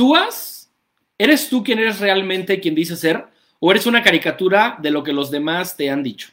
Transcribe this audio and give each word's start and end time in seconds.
¿Actúas? 0.00 0.72
¿Eres 1.18 1.50
tú 1.50 1.62
quien 1.62 1.78
eres 1.78 2.00
realmente 2.00 2.58
quien 2.58 2.74
dice 2.74 2.96
ser? 2.96 3.26
¿O 3.58 3.70
eres 3.70 3.84
una 3.84 4.02
caricatura 4.02 4.78
de 4.80 4.90
lo 4.90 5.04
que 5.04 5.12
los 5.12 5.30
demás 5.30 5.76
te 5.76 5.90
han 5.90 6.02
dicho? 6.02 6.30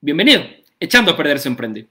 Bienvenido, 0.00 0.42
echando 0.80 1.12
a 1.12 1.16
perder 1.16 1.38
se 1.38 1.46
emprende. 1.46 1.86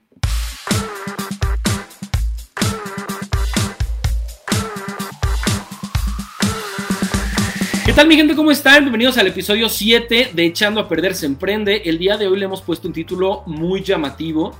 ¿Qué 7.86 7.92
tal 7.94 8.08
mi 8.08 8.16
gente? 8.16 8.36
¿Cómo 8.36 8.50
están? 8.50 8.82
Bienvenidos 8.82 9.16
al 9.16 9.28
episodio 9.28 9.70
7 9.70 10.32
de 10.34 10.44
Echando 10.44 10.82
a 10.82 10.86
Perder 10.86 11.14
se 11.14 11.24
emprende. 11.24 11.80
El 11.86 11.96
día 11.96 12.18
de 12.18 12.28
hoy 12.28 12.38
le 12.38 12.44
hemos 12.44 12.60
puesto 12.60 12.88
un 12.88 12.92
título 12.92 13.42
muy 13.46 13.82
llamativo. 13.82 14.54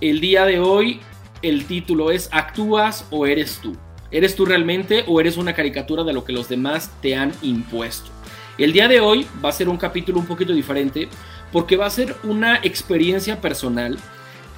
El 0.00 0.18
día 0.18 0.46
de 0.46 0.58
hoy 0.58 0.98
el 1.42 1.64
título 1.66 2.10
es 2.10 2.28
¿Actúas 2.32 3.06
o 3.10 3.24
eres 3.24 3.60
tú? 3.62 3.76
¿Eres 4.16 4.34
tú 4.34 4.46
realmente 4.46 5.04
o 5.08 5.20
eres 5.20 5.36
una 5.36 5.52
caricatura 5.52 6.02
de 6.02 6.14
lo 6.14 6.24
que 6.24 6.32
los 6.32 6.48
demás 6.48 6.90
te 7.02 7.14
han 7.14 7.34
impuesto? 7.42 8.08
El 8.56 8.72
día 8.72 8.88
de 8.88 8.98
hoy 8.98 9.26
va 9.44 9.50
a 9.50 9.52
ser 9.52 9.68
un 9.68 9.76
capítulo 9.76 10.18
un 10.18 10.26
poquito 10.26 10.54
diferente 10.54 11.10
porque 11.52 11.76
va 11.76 11.84
a 11.84 11.90
ser 11.90 12.16
una 12.22 12.56
experiencia 12.62 13.42
personal 13.42 13.98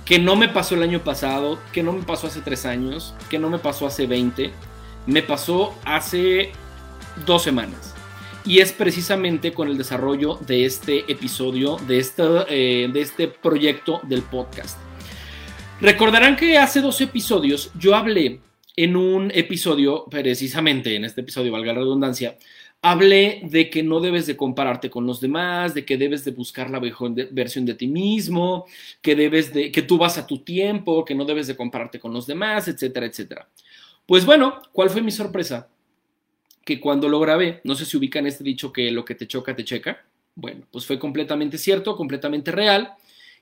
que 0.04 0.20
no 0.20 0.36
me 0.36 0.46
pasó 0.46 0.76
el 0.76 0.84
año 0.84 1.02
pasado, 1.02 1.58
que 1.72 1.82
no 1.82 1.92
me 1.92 2.04
pasó 2.04 2.28
hace 2.28 2.40
tres 2.40 2.66
años, 2.66 3.16
que 3.28 3.40
no 3.40 3.50
me 3.50 3.58
pasó 3.58 3.88
hace 3.88 4.06
20, 4.06 4.52
me 5.06 5.22
pasó 5.24 5.74
hace 5.84 6.52
dos 7.26 7.42
semanas. 7.42 7.96
Y 8.44 8.60
es 8.60 8.70
precisamente 8.70 9.52
con 9.52 9.66
el 9.66 9.76
desarrollo 9.76 10.36
de 10.36 10.66
este 10.66 11.10
episodio, 11.10 11.78
de 11.88 11.98
eh, 12.48 12.90
de 12.92 13.00
este 13.00 13.26
proyecto 13.26 14.00
del 14.04 14.22
podcast. 14.22 14.78
Recordarán 15.80 16.36
que 16.36 16.58
hace 16.58 16.80
dos 16.80 17.00
episodios 17.00 17.72
yo 17.76 17.96
hablé 17.96 18.40
en 18.84 18.94
un 18.94 19.32
episodio, 19.34 20.04
precisamente 20.08 20.94
en 20.94 21.04
este 21.04 21.22
episodio, 21.22 21.50
valga 21.50 21.72
la 21.72 21.80
redundancia, 21.80 22.38
hablé 22.80 23.40
de 23.42 23.70
que 23.70 23.82
no 23.82 23.98
debes 23.98 24.28
de 24.28 24.36
compararte 24.36 24.88
con 24.88 25.04
los 25.04 25.20
demás, 25.20 25.74
de 25.74 25.84
que 25.84 25.96
debes 25.96 26.24
de 26.24 26.30
buscar 26.30 26.70
la 26.70 26.78
mejor 26.78 27.12
versión 27.32 27.66
de 27.66 27.74
ti 27.74 27.88
mismo, 27.88 28.66
que 29.02 29.16
debes 29.16 29.52
de 29.52 29.72
que 29.72 29.82
tú 29.82 29.98
vas 29.98 30.16
a 30.16 30.28
tu 30.28 30.44
tiempo, 30.44 31.04
que 31.04 31.16
no 31.16 31.24
debes 31.24 31.48
de 31.48 31.56
compararte 31.56 31.98
con 31.98 32.12
los 32.12 32.28
demás, 32.28 32.68
etcétera, 32.68 33.06
etcétera. 33.06 33.48
Pues 34.06 34.24
bueno, 34.24 34.62
¿cuál 34.70 34.90
fue 34.90 35.02
mi 35.02 35.10
sorpresa? 35.10 35.68
Que 36.64 36.78
cuando 36.78 37.08
lo 37.08 37.18
grabé, 37.18 37.60
no 37.64 37.74
sé 37.74 37.84
si 37.84 37.96
ubican 37.96 38.28
este 38.28 38.44
dicho 38.44 38.72
que 38.72 38.92
lo 38.92 39.04
que 39.04 39.16
te 39.16 39.26
choca 39.26 39.56
te 39.56 39.64
checa. 39.64 40.06
Bueno, 40.36 40.66
pues 40.70 40.86
fue 40.86 41.00
completamente 41.00 41.58
cierto, 41.58 41.96
completamente 41.96 42.52
real. 42.52 42.92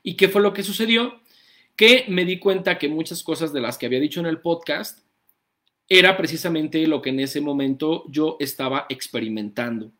¿Y 0.01 0.15
qué 0.15 0.29
fue 0.29 0.41
lo 0.41 0.51
que 0.51 0.63
sucedió? 0.63 1.19
Que 1.75 2.05
me 2.07 2.25
di 2.25 2.39
cuenta 2.39 2.79
que 2.79 2.89
muchas 2.89 3.21
cosas 3.21 3.53
de 3.53 3.61
las 3.61 3.77
que 3.77 3.85
había 3.85 3.99
dicho 3.99 4.19
en 4.19 4.25
el 4.25 4.39
podcast 4.39 5.06
era 5.89 6.17
precisamente 6.17 6.85
lo 6.87 7.01
que 7.01 7.09
en 7.09 7.21
ese 7.21 7.41
momento 7.41 8.03
yo 8.09 8.37
estaba 8.39 8.85
experimentando. 8.89 9.91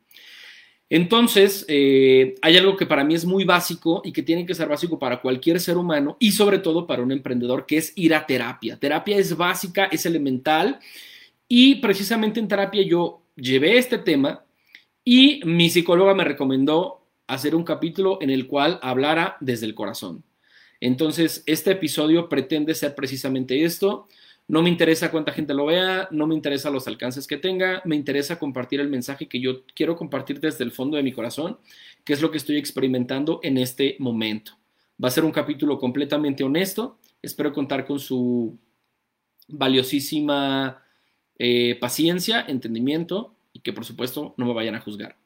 Entonces, 0.90 1.66
eh, 1.68 2.34
hay 2.40 2.56
algo 2.56 2.76
que 2.76 2.86
para 2.86 3.04
mí 3.04 3.14
es 3.14 3.26
muy 3.26 3.44
básico 3.44 4.00
y 4.04 4.12
que 4.12 4.22
tiene 4.22 4.46
que 4.46 4.54
ser 4.54 4.68
básico 4.68 4.98
para 4.98 5.20
cualquier 5.20 5.60
ser 5.60 5.76
humano 5.76 6.16
y 6.18 6.32
sobre 6.32 6.58
todo 6.58 6.86
para 6.86 7.02
un 7.02 7.12
emprendedor, 7.12 7.66
que 7.66 7.76
es 7.76 7.92
ir 7.94 8.14
a 8.14 8.26
terapia. 8.26 8.78
Terapia 8.78 9.18
es 9.18 9.36
básica, 9.36 9.84
es 9.86 10.06
elemental 10.06 10.80
y 11.46 11.76
precisamente 11.76 12.40
en 12.40 12.48
terapia 12.48 12.82
yo 12.82 13.22
llevé 13.36 13.76
este 13.76 13.98
tema 13.98 14.44
y 15.04 15.40
mi 15.44 15.68
psicóloga 15.68 16.14
me 16.14 16.24
recomendó 16.24 17.06
hacer 17.26 17.54
un 17.54 17.64
capítulo 17.64 18.18
en 18.22 18.30
el 18.30 18.46
cual 18.46 18.78
hablara 18.82 19.36
desde 19.40 19.66
el 19.66 19.74
corazón. 19.74 20.24
Entonces, 20.80 21.42
este 21.44 21.72
episodio 21.72 22.28
pretende 22.28 22.74
ser 22.74 22.94
precisamente 22.94 23.64
esto, 23.64 24.08
no 24.48 24.62
me 24.62 24.70
interesa 24.70 25.10
cuánta 25.10 25.32
gente 25.32 25.52
lo 25.52 25.66
vea, 25.66 26.08
no 26.10 26.26
me 26.26 26.34
interesa 26.34 26.70
los 26.70 26.88
alcances 26.88 27.26
que 27.26 27.36
tenga, 27.36 27.82
me 27.84 27.94
interesa 27.94 28.38
compartir 28.38 28.80
el 28.80 28.88
mensaje 28.88 29.28
que 29.28 29.40
yo 29.40 29.64
quiero 29.74 29.94
compartir 29.94 30.40
desde 30.40 30.64
el 30.64 30.72
fondo 30.72 30.96
de 30.96 31.02
mi 31.02 31.12
corazón, 31.12 31.58
que 32.02 32.14
es 32.14 32.22
lo 32.22 32.30
que 32.30 32.38
estoy 32.38 32.56
experimentando 32.56 33.40
en 33.42 33.58
este 33.58 33.96
momento. 33.98 34.52
Va 35.02 35.08
a 35.08 35.12
ser 35.12 35.24
un 35.24 35.32
capítulo 35.32 35.78
completamente 35.78 36.44
honesto, 36.44 36.98
espero 37.20 37.52
contar 37.52 37.84
con 37.84 38.00
su 38.00 38.58
valiosísima 39.48 40.82
eh, 41.38 41.76
paciencia, 41.78 42.44
entendimiento 42.48 43.34
y 43.52 43.60
que 43.60 43.74
por 43.74 43.84
supuesto 43.84 44.34
no 44.38 44.46
me 44.46 44.54
vayan 44.54 44.74
a 44.74 44.80
juzgar. 44.80 45.16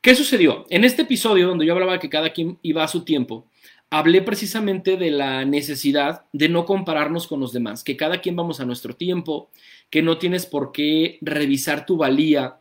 ¿Qué 0.00 0.14
sucedió? 0.14 0.64
En 0.70 0.84
este 0.84 1.02
episodio 1.02 1.46
donde 1.46 1.66
yo 1.66 1.74
hablaba 1.74 1.98
que 1.98 2.08
cada 2.08 2.30
quien 2.32 2.58
iba 2.62 2.82
a 2.82 2.88
su 2.88 3.04
tiempo, 3.04 3.50
hablé 3.90 4.22
precisamente 4.22 4.96
de 4.96 5.10
la 5.10 5.44
necesidad 5.44 6.24
de 6.32 6.48
no 6.48 6.64
compararnos 6.64 7.26
con 7.26 7.40
los 7.40 7.52
demás, 7.52 7.82
que 7.82 7.96
cada 7.96 8.20
quien 8.20 8.36
vamos 8.36 8.60
a 8.60 8.64
nuestro 8.64 8.94
tiempo, 8.94 9.50
que 9.90 10.00
no 10.00 10.18
tienes 10.18 10.46
por 10.46 10.70
qué 10.70 11.18
revisar 11.20 11.86
tu 11.86 11.96
valía 11.96 12.60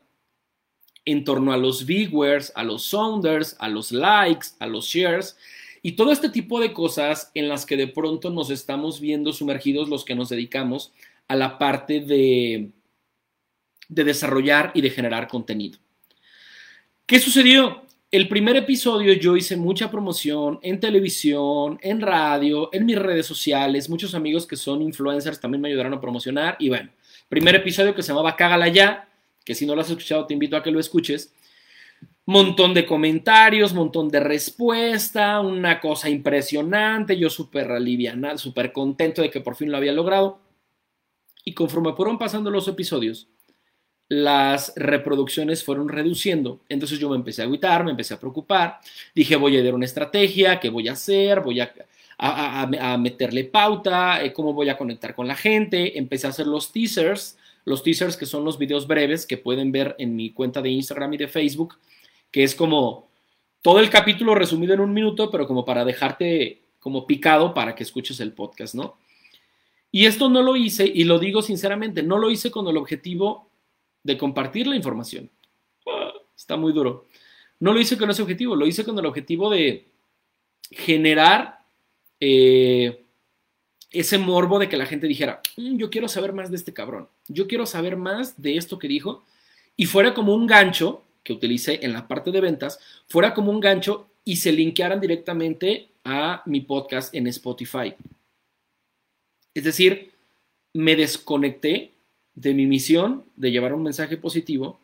en 1.05 1.23
torno 1.23 1.53
a 1.53 1.57
los 1.57 1.85
viewers, 1.85 2.51
a 2.55 2.63
los 2.63 2.83
sounders, 2.83 3.55
a 3.59 3.69
los 3.69 3.91
likes, 3.91 4.47
a 4.59 4.65
los 4.67 4.87
shares 4.87 5.37
y 5.81 5.93
todo 5.93 6.11
este 6.11 6.29
tipo 6.29 6.59
de 6.59 6.73
cosas 6.73 7.31
en 7.35 7.47
las 7.47 7.65
que 7.65 7.77
de 7.77 7.87
pronto 7.87 8.31
nos 8.31 8.49
estamos 8.49 8.99
viendo 8.99 9.31
sumergidos 9.31 9.87
los 9.87 10.03
que 10.03 10.15
nos 10.15 10.29
dedicamos 10.29 10.91
a 11.27 11.35
la 11.35 11.57
parte 11.57 12.01
de, 12.01 12.71
de 13.87 14.03
desarrollar 14.03 14.71
y 14.73 14.81
de 14.81 14.89
generar 14.89 15.27
contenido. 15.27 15.79
¿Qué 17.05 17.19
sucedió? 17.19 17.83
El 18.11 18.27
primer 18.27 18.55
episodio 18.55 19.13
yo 19.13 19.37
hice 19.37 19.55
mucha 19.55 19.91
promoción 19.91 20.57
en 20.63 20.79
televisión, 20.79 21.77
en 21.83 22.01
radio, 22.01 22.69
en 22.73 22.87
mis 22.87 22.97
redes 22.97 23.27
sociales. 23.27 23.87
Muchos 23.87 24.15
amigos 24.15 24.47
que 24.47 24.55
son 24.55 24.81
influencers 24.81 25.39
también 25.39 25.61
me 25.61 25.67
ayudaron 25.67 25.93
a 25.93 26.01
promocionar. 26.01 26.55
Y 26.57 26.69
bueno, 26.69 26.89
primer 27.27 27.53
episodio 27.53 27.93
que 27.93 28.01
se 28.01 28.07
llamaba 28.07 28.35
Cágala 28.35 28.67
ya, 28.67 29.07
que 29.45 29.53
si 29.53 29.67
no 29.67 29.75
lo 29.75 29.81
has 29.81 29.91
escuchado 29.91 30.25
te 30.25 30.33
invito 30.33 30.57
a 30.57 30.63
que 30.63 30.71
lo 30.71 30.79
escuches. 30.79 31.35
Montón 32.25 32.73
de 32.73 32.87
comentarios, 32.87 33.75
montón 33.75 34.09
de 34.09 34.21
respuesta, 34.21 35.39
una 35.41 35.79
cosa 35.79 36.09
impresionante. 36.09 37.15
Yo 37.15 37.29
súper 37.29 37.71
alivianado, 37.71 38.39
súper 38.39 38.71
contento 38.71 39.21
de 39.21 39.29
que 39.29 39.41
por 39.41 39.55
fin 39.55 39.69
lo 39.69 39.77
había 39.77 39.93
logrado. 39.93 40.41
Y 41.45 41.53
conforme 41.53 41.93
fueron 41.93 42.17
pasando 42.17 42.49
los 42.49 42.67
episodios, 42.67 43.29
las 44.09 44.73
reproducciones 44.75 45.63
fueron 45.63 45.87
reduciendo. 45.87 46.59
Entonces 46.67 46.99
yo 46.99 47.09
me 47.09 47.15
empecé 47.15 47.43
a 47.43 47.45
agüitar, 47.45 47.85
me 47.85 47.91
empecé 47.91 48.15
a 48.15 48.19
preocupar. 48.19 48.79
Dije, 49.13 49.35
voy 49.35 49.55
a 49.55 49.63
dar 49.63 49.75
una 49.75 49.85
estrategia, 49.85 50.59
¿qué 50.59 50.69
voy 50.69 50.87
a 50.87 50.93
hacer? 50.93 51.41
Voy 51.41 51.59
a, 51.59 51.71
a, 52.17 52.97
meterle 52.97 53.45
pauta, 53.45 54.23
eh, 54.23 54.33
cómo 54.33 54.53
voy 54.53 54.69
a 54.69 54.77
conectar 54.77 55.13
con 55.13 55.27
la 55.27 55.35
gente. 55.35 55.97
Empecé 55.97 56.25
a 56.25 56.31
hacer 56.31 56.47
los 56.47 56.71
teasers, 56.71 57.37
los 57.65 57.83
teasers 57.83 58.17
que 58.17 58.25
son 58.25 58.43
los 58.43 58.57
videos 58.57 58.87
breves 58.87 59.27
que 59.27 59.37
pueden 59.37 59.71
ver 59.71 59.95
en 59.99 60.15
mi 60.15 60.31
cuenta 60.31 60.59
de 60.61 60.71
Instagram 60.71 61.13
y 61.13 61.17
de 61.17 61.27
Facebook, 61.27 61.77
que 62.31 62.43
es 62.43 62.55
como 62.55 63.07
todo 63.61 63.79
el 63.79 63.91
capítulo 63.91 64.33
resumido 64.33 64.73
en 64.73 64.79
un 64.79 64.91
minuto, 64.91 65.29
pero 65.29 65.45
como 65.45 65.63
para 65.65 65.85
dejarte 65.85 66.61
como 66.79 67.05
picado 67.05 67.53
para 67.53 67.75
que 67.75 67.83
escuches 67.83 68.19
el 68.21 68.33
podcast, 68.33 68.73
¿no? 68.73 68.97
Y 69.91 70.05
esto 70.05 70.29
no 70.29 70.41
lo 70.41 70.55
hice, 70.55 70.85
y 70.85 71.03
lo 71.03 71.19
digo 71.19 71.41
sinceramente, 71.41 72.01
no 72.01 72.17
lo 72.17 72.31
hice 72.31 72.51
con 72.51 72.67
el 72.67 72.77
objetivo 72.77 73.48
de 74.03 74.17
compartir 74.17 74.67
la 74.67 74.75
información. 74.75 75.29
está 76.35 76.55
muy 76.55 76.73
duro. 76.73 77.07
No 77.59 77.73
lo 77.73 77.81
hice 77.81 77.97
con 77.97 78.09
ese 78.09 78.21
objetivo, 78.21 78.55
lo 78.55 78.65
hice 78.65 78.85
con 78.85 78.97
el 78.97 79.05
objetivo 79.05 79.49
de 79.49 79.85
generar 80.71 81.59
eh, 82.19 83.03
ese 83.91 84.17
morbo 84.17 84.59
de 84.59 84.69
que 84.69 84.77
la 84.77 84.85
gente 84.85 85.07
dijera, 85.07 85.41
mm, 85.57 85.77
yo 85.77 85.89
quiero 85.89 86.07
saber 86.07 86.33
más 86.33 86.49
de 86.49 86.57
este 86.57 86.73
cabrón, 86.73 87.09
yo 87.27 87.47
quiero 87.47 87.65
saber 87.65 87.97
más 87.97 88.41
de 88.41 88.55
esto 88.57 88.79
que 88.79 88.87
dijo, 88.87 89.25
y 89.75 89.85
fuera 89.85 90.13
como 90.13 90.33
un 90.33 90.47
gancho 90.47 91.03
que 91.23 91.33
utilicé 91.33 91.79
en 91.83 91.93
la 91.93 92.07
parte 92.07 92.31
de 92.31 92.41
ventas, 92.41 92.79
fuera 93.07 93.33
como 93.33 93.51
un 93.51 93.59
gancho 93.59 94.07
y 94.23 94.37
se 94.37 94.51
linkearan 94.51 95.01
directamente 95.01 95.89
a 96.03 96.43
mi 96.45 96.61
podcast 96.61 97.13
en 97.15 97.27
Spotify. 97.27 97.93
Es 99.53 99.63
decir, 99.63 100.11
me 100.73 100.95
desconecté 100.95 101.91
de 102.39 102.53
mi 102.53 102.65
misión 102.65 103.23
de 103.35 103.51
llevar 103.51 103.73
un 103.73 103.83
mensaje 103.83 104.17
positivo 104.17 104.79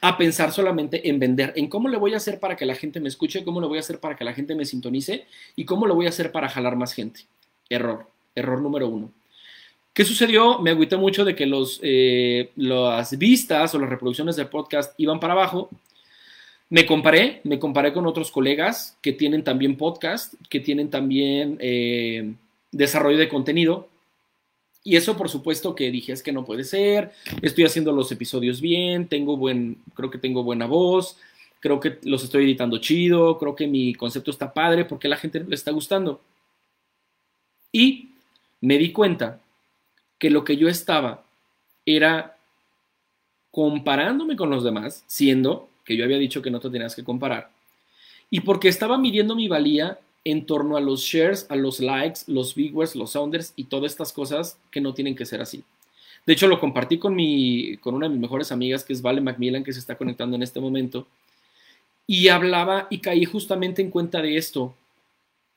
a 0.00 0.18
pensar 0.18 0.52
solamente 0.52 1.08
en 1.08 1.18
vender, 1.18 1.52
en 1.56 1.68
cómo 1.68 1.88
le 1.88 1.96
voy 1.96 2.12
a 2.14 2.18
hacer 2.18 2.38
para 2.38 2.56
que 2.56 2.66
la 2.66 2.74
gente 2.74 3.00
me 3.00 3.08
escuche, 3.08 3.44
cómo 3.44 3.60
le 3.60 3.66
voy 3.66 3.78
a 3.78 3.80
hacer 3.80 3.98
para 3.98 4.16
que 4.16 4.24
la 4.24 4.34
gente 4.34 4.54
me 4.54 4.64
sintonice 4.64 5.26
y 5.56 5.64
cómo 5.64 5.86
lo 5.86 5.94
voy 5.94 6.06
a 6.06 6.10
hacer 6.10 6.30
para 6.32 6.48
jalar 6.48 6.76
más 6.76 6.92
gente. 6.92 7.22
Error, 7.70 8.06
error 8.34 8.60
número 8.60 8.88
uno. 8.88 9.10
¿Qué 9.94 10.04
sucedió? 10.04 10.58
Me 10.58 10.70
agüité 10.70 10.96
mucho 10.96 11.24
de 11.24 11.34
que 11.34 11.46
los, 11.46 11.80
eh, 11.82 12.50
las 12.56 13.16
vistas 13.18 13.74
o 13.74 13.78
las 13.78 13.88
reproducciones 13.88 14.36
del 14.36 14.48
podcast 14.48 14.92
iban 14.98 15.18
para 15.18 15.32
abajo. 15.32 15.70
Me 16.68 16.84
comparé, 16.84 17.40
me 17.44 17.58
comparé 17.58 17.92
con 17.92 18.06
otros 18.06 18.30
colegas 18.30 18.98
que 19.00 19.12
tienen 19.12 19.42
también 19.42 19.76
podcast, 19.76 20.34
que 20.50 20.60
tienen 20.60 20.90
también 20.90 21.56
eh, 21.60 22.34
desarrollo 22.70 23.16
de 23.16 23.28
contenido, 23.28 23.88
y 24.88 24.96
eso, 24.96 25.18
por 25.18 25.28
supuesto, 25.28 25.74
que 25.74 25.90
dije, 25.90 26.12
es 26.12 26.22
que 26.22 26.32
no 26.32 26.46
puede 26.46 26.64
ser, 26.64 27.12
estoy 27.42 27.64
haciendo 27.64 27.92
los 27.92 28.10
episodios 28.10 28.62
bien, 28.62 29.06
tengo 29.06 29.36
buen, 29.36 29.82
creo 29.92 30.10
que 30.10 30.16
tengo 30.16 30.42
buena 30.42 30.64
voz, 30.64 31.18
creo 31.60 31.78
que 31.78 31.98
los 32.04 32.24
estoy 32.24 32.44
editando 32.44 32.78
chido, 32.78 33.36
creo 33.36 33.54
que 33.54 33.66
mi 33.66 33.92
concepto 33.92 34.30
está 34.30 34.54
padre, 34.54 34.86
porque 34.86 35.06
la 35.06 35.18
gente 35.18 35.44
le 35.44 35.54
está 35.54 35.72
gustando. 35.72 36.22
Y 37.70 38.12
me 38.62 38.78
di 38.78 38.90
cuenta 38.90 39.42
que 40.18 40.30
lo 40.30 40.42
que 40.42 40.56
yo 40.56 40.70
estaba 40.70 41.22
era 41.84 42.38
comparándome 43.50 44.36
con 44.36 44.48
los 44.48 44.64
demás, 44.64 45.04
siendo 45.06 45.68
que 45.84 45.98
yo 45.98 46.04
había 46.04 46.16
dicho 46.16 46.40
que 46.40 46.50
no 46.50 46.60
te 46.60 46.70
tenías 46.70 46.96
que 46.96 47.04
comparar, 47.04 47.50
y 48.30 48.40
porque 48.40 48.68
estaba 48.68 48.96
midiendo 48.96 49.36
mi 49.36 49.48
valía 49.48 49.98
en 50.24 50.46
torno 50.46 50.76
a 50.76 50.80
los 50.80 51.00
shares, 51.00 51.46
a 51.48 51.56
los 51.56 51.80
likes, 51.80 52.20
los 52.26 52.54
viewers, 52.54 52.96
los 52.96 53.12
sounders 53.12 53.52
y 53.56 53.64
todas 53.64 53.92
estas 53.92 54.12
cosas 54.12 54.58
que 54.70 54.80
no 54.80 54.94
tienen 54.94 55.14
que 55.16 55.26
ser 55.26 55.40
así. 55.40 55.64
De 56.26 56.34
hecho, 56.34 56.46
lo 56.46 56.60
compartí 56.60 56.98
con, 56.98 57.14
mi, 57.14 57.78
con 57.78 57.94
una 57.94 58.06
de 58.06 58.12
mis 58.12 58.20
mejores 58.20 58.52
amigas, 58.52 58.84
que 58.84 58.92
es 58.92 59.00
Vale 59.00 59.20
Macmillan, 59.20 59.64
que 59.64 59.72
se 59.72 59.78
está 59.78 59.96
conectando 59.96 60.36
en 60.36 60.42
este 60.42 60.60
momento, 60.60 61.06
y 62.06 62.28
hablaba 62.28 62.86
y 62.90 62.98
caí 62.98 63.24
justamente 63.24 63.80
en 63.80 63.90
cuenta 63.90 64.20
de 64.20 64.36
esto, 64.36 64.74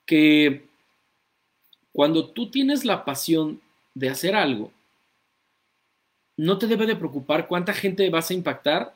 que 0.05 0.63
cuando 1.91 2.29
tú 2.29 2.49
tienes 2.49 2.85
la 2.85 3.03
pasión 3.03 3.59
de 3.93 4.09
hacer 4.09 4.35
algo, 4.35 4.71
no 6.37 6.57
te 6.57 6.67
debe 6.67 6.85
de 6.85 6.95
preocupar 6.95 7.47
cuánta 7.47 7.73
gente 7.73 8.09
vas 8.09 8.31
a 8.31 8.33
impactar, 8.33 8.95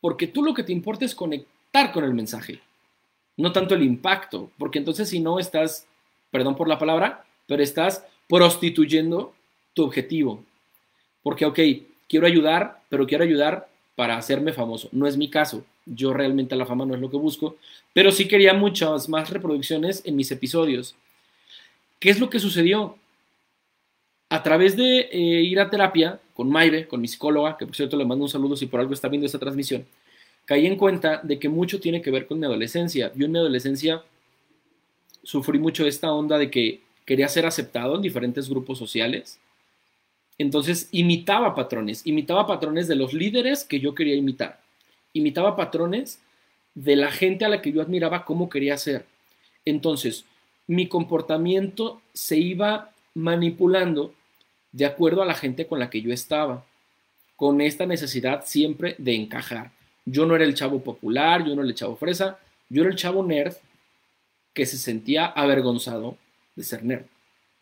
porque 0.00 0.26
tú 0.26 0.42
lo 0.42 0.54
que 0.54 0.64
te 0.64 0.72
importa 0.72 1.04
es 1.04 1.14
conectar 1.14 1.92
con 1.92 2.04
el 2.04 2.14
mensaje, 2.14 2.60
no 3.36 3.52
tanto 3.52 3.74
el 3.74 3.82
impacto, 3.82 4.50
porque 4.58 4.78
entonces 4.78 5.08
si 5.08 5.20
no 5.20 5.38
estás, 5.38 5.86
perdón 6.30 6.56
por 6.56 6.68
la 6.68 6.78
palabra, 6.78 7.24
pero 7.46 7.62
estás 7.62 8.04
prostituyendo 8.28 9.34
tu 9.74 9.84
objetivo. 9.84 10.44
Porque, 11.22 11.44
ok, 11.44 11.58
quiero 12.08 12.26
ayudar, 12.26 12.82
pero 12.88 13.06
quiero 13.06 13.24
ayudar 13.24 13.68
para 13.94 14.16
hacerme 14.16 14.52
famoso. 14.52 14.88
No 14.92 15.06
es 15.06 15.16
mi 15.16 15.28
caso. 15.28 15.64
Yo 15.84 16.12
realmente 16.12 16.56
la 16.56 16.66
fama 16.66 16.84
no 16.84 16.94
es 16.94 17.00
lo 17.00 17.10
que 17.10 17.16
busco, 17.16 17.56
pero 17.92 18.12
sí 18.12 18.28
quería 18.28 18.54
muchas 18.54 19.08
más 19.08 19.30
reproducciones 19.30 20.02
en 20.04 20.16
mis 20.16 20.30
episodios. 20.30 20.94
¿Qué 21.98 22.10
es 22.10 22.20
lo 22.20 22.30
que 22.30 22.38
sucedió? 22.38 22.96
A 24.28 24.42
través 24.42 24.76
de 24.76 25.08
eh, 25.10 25.42
ir 25.42 25.58
a 25.58 25.68
terapia 25.68 26.20
con 26.34 26.48
Mayre, 26.48 26.86
con 26.86 27.00
mi 27.00 27.08
psicóloga, 27.08 27.56
que 27.58 27.66
por 27.66 27.74
cierto 27.74 27.96
le 27.96 28.04
mando 28.04 28.24
un 28.24 28.30
saludo 28.30 28.56
si 28.56 28.66
por 28.66 28.80
algo 28.80 28.94
está 28.94 29.08
viendo 29.08 29.26
esta 29.26 29.38
transmisión, 29.38 29.84
caí 30.50 30.66
en 30.66 30.74
cuenta 30.74 31.20
de 31.22 31.38
que 31.38 31.48
mucho 31.48 31.78
tiene 31.78 32.02
que 32.02 32.10
ver 32.10 32.26
con 32.26 32.40
mi 32.40 32.44
adolescencia. 32.44 33.12
Yo 33.14 33.26
en 33.26 33.30
mi 33.30 33.38
adolescencia 33.38 34.02
sufrí 35.22 35.60
mucho 35.60 35.86
esta 35.86 36.10
onda 36.10 36.38
de 36.38 36.50
que 36.50 36.80
quería 37.04 37.28
ser 37.28 37.46
aceptado 37.46 37.94
en 37.94 38.02
diferentes 38.02 38.50
grupos 38.50 38.76
sociales. 38.76 39.38
Entonces 40.38 40.88
imitaba 40.90 41.54
patrones, 41.54 42.04
imitaba 42.04 42.48
patrones 42.48 42.88
de 42.88 42.96
los 42.96 43.14
líderes 43.14 43.62
que 43.62 43.78
yo 43.78 43.94
quería 43.94 44.16
imitar, 44.16 44.60
imitaba 45.12 45.54
patrones 45.54 46.18
de 46.74 46.96
la 46.96 47.12
gente 47.12 47.44
a 47.44 47.48
la 47.48 47.62
que 47.62 47.70
yo 47.70 47.80
admiraba 47.80 48.24
cómo 48.24 48.48
quería 48.48 48.76
ser. 48.76 49.06
Entonces, 49.64 50.24
mi 50.66 50.88
comportamiento 50.88 52.02
se 52.12 52.38
iba 52.38 52.90
manipulando 53.14 54.14
de 54.72 54.86
acuerdo 54.86 55.22
a 55.22 55.26
la 55.26 55.34
gente 55.34 55.68
con 55.68 55.78
la 55.78 55.90
que 55.90 56.02
yo 56.02 56.12
estaba, 56.12 56.66
con 57.36 57.60
esta 57.60 57.86
necesidad 57.86 58.42
siempre 58.46 58.96
de 58.98 59.14
encajar. 59.14 59.78
Yo 60.10 60.26
no 60.26 60.34
era 60.34 60.44
el 60.44 60.54
chavo 60.54 60.82
popular, 60.82 61.44
yo 61.44 61.54
no 61.54 61.62
era 61.62 61.70
el 61.70 61.74
chavo 61.74 61.94
fresa, 61.96 62.38
yo 62.68 62.82
era 62.82 62.90
el 62.90 62.96
chavo 62.96 63.24
nerd 63.24 63.54
que 64.52 64.66
se 64.66 64.76
sentía 64.76 65.26
avergonzado 65.26 66.16
de 66.56 66.64
ser 66.64 66.84
nerd, 66.84 67.04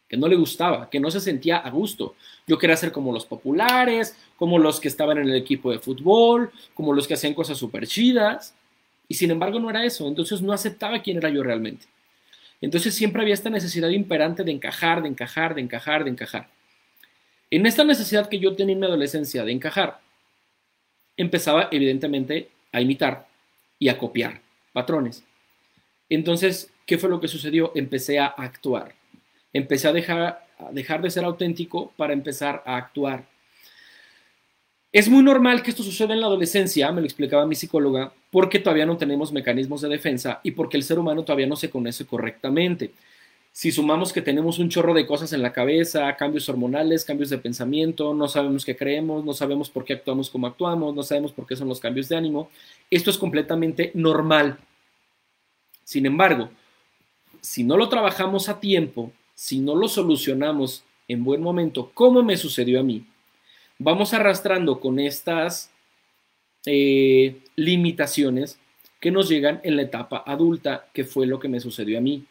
que 0.09 0.17
no 0.17 0.27
le 0.29 0.37
gustaba, 0.37 0.89
que 0.89 0.99
no 0.99 1.11
se 1.11 1.21
sentía 1.21 1.59
a 1.59 1.71
gusto. 1.71 2.15
Yo 2.47 2.57
quería 2.57 2.77
ser 2.77 2.91
como 2.91 3.13
los 3.13 3.27
populares, 3.27 4.17
como 4.37 4.59
los 4.59 4.81
que 4.81 4.89
estaban 4.89 5.19
en 5.19 5.29
el 5.29 5.37
equipo 5.37 5.71
de 5.71 5.79
fútbol, 5.79 6.51
como 6.73 6.95
los 6.95 7.07
que 7.07 7.15
hacían 7.15 7.35
cosas 7.35 7.59
súper 7.59 7.87
chidas, 7.87 8.55
y 9.09 9.15
sin 9.15 9.31
embargo 9.31 9.59
no 9.59 9.69
era 9.69 9.85
eso, 9.85 10.09
entonces 10.09 10.41
no 10.41 10.53
aceptaba 10.53 11.03
quién 11.03 11.19
era 11.19 11.29
yo 11.29 11.43
realmente. 11.43 11.87
Entonces 12.61 12.95
siempre 12.95 13.23
había 13.23 13.35
esta 13.35 13.51
necesidad 13.51 13.91
imperante 13.91 14.43
de 14.43 14.53
encajar, 14.53 15.03
de 15.03 15.09
encajar, 15.09 15.55
de 15.55 15.61
encajar, 15.61 16.05
de 16.05 16.11
encajar. 16.11 16.49
En 17.51 17.67
esta 17.67 17.85
necesidad 17.85 18.29
que 18.29 18.39
yo 18.39 18.55
tenía 18.57 18.75
en 18.75 18.81
mi 18.81 18.87
adolescencia 18.87 19.45
de 19.45 19.53
encajar, 19.53 20.01
empezaba 21.19 21.69
evidentemente 21.71 22.49
a 22.73 22.81
imitar 22.81 23.29
y 23.79 23.89
a 23.89 23.99
copiar 23.99 24.41
patrones. 24.73 25.23
Entonces, 26.09 26.73
¿qué 26.87 26.97
fue 26.97 27.11
lo 27.11 27.21
que 27.21 27.29
sucedió? 27.29 27.73
Empecé 27.75 28.19
a 28.19 28.27
actuar. 28.27 28.95
Empecé 29.53 29.89
a 29.89 29.93
dejar, 29.93 30.47
a 30.59 30.73
dejar 30.73 31.03
de 31.03 31.11
ser 31.11 31.25
auténtico 31.25 31.93
para 31.97 32.15
empezar 32.15 32.63
a 32.65 32.77
actuar. 32.77 33.25
Es 34.91 35.09
muy 35.09 35.23
normal 35.23 35.63
que 35.63 35.71
esto 35.71 35.83
suceda 35.83 36.15
en 36.15 36.21
la 36.21 36.27
adolescencia, 36.27 36.91
me 36.93 37.03
lo 37.03 37.07
explicaba 37.07 37.45
mi 37.45 37.55
psicóloga, 37.55 38.11
porque 38.31 38.59
todavía 38.59 38.87
no 38.87 38.97
tenemos 38.97 39.33
mecanismos 39.33 39.83
de 39.83 39.89
defensa 39.89 40.41
y 40.43 40.53
porque 40.53 40.79
el 40.79 40.83
ser 40.83 40.99
humano 40.99 41.25
todavía 41.25 41.47
no 41.47 41.57
se 41.57 41.69
conoce 41.69 42.07
correctamente. 42.07 42.93
Si 43.59 43.73
sumamos 43.73 44.13
que 44.13 44.23
tenemos 44.23 44.61
un 44.61 44.69
chorro 44.69 44.95
de 44.95 45.05
cosas 45.05 45.33
en 45.33 45.43
la 45.43 45.53
cabeza, 45.53 46.15
cambios 46.15 46.49
hormonales, 46.49 47.05
cambios 47.05 47.29
de 47.29 47.39
pensamiento, 47.39 48.15
no 48.15 48.29
sabemos 48.29 48.65
qué 48.65 48.77
creemos, 48.77 49.25
no 49.25 49.35
sabemos 49.35 49.69
por 49.69 49.85
qué 49.85 49.95
actuamos 49.95 50.31
como 50.31 50.47
actuamos, 50.47 50.95
no 50.95 51.03
sabemos 51.03 51.33
por 51.33 51.45
qué 51.45 51.57
son 51.57 51.69
los 51.69 51.81
cambios 51.81 52.09
de 52.09 52.15
ánimo, 52.15 52.51
esto 52.89 53.11
es 53.11 53.19
completamente 53.19 53.91
normal. 53.95 54.59
Sin 55.83 56.07
embargo, 56.07 56.51
si 57.41 57.65
no 57.65 57.77
lo 57.77 57.89
trabajamos 57.89 58.49
a 58.49 58.61
tiempo, 58.61 59.11
si 59.35 59.59
no 59.59 59.75
lo 59.75 59.89
solucionamos 59.89 60.85
en 61.09 61.25
buen 61.25 61.43
momento, 61.43 61.91
como 61.93 62.23
me 62.23 62.37
sucedió 62.37 62.79
a 62.79 62.85
mí, 62.85 63.09
vamos 63.77 64.15
arrastrando 64.15 64.79
con 64.79 65.01
estas 65.01 65.73
eh, 66.65 67.41
limitaciones 67.57 68.61
que 69.01 69.11
nos 69.11 69.29
llegan 69.29 69.61
en 69.65 69.75
la 69.75 69.83
etapa 69.83 70.23
adulta, 70.25 70.87
que 70.95 71.03
fue 71.03 71.27
lo 71.27 71.41
que 71.41 71.49
me 71.49 71.59
sucedió 71.59 71.99
a 71.99 72.01
mí, 72.01 72.25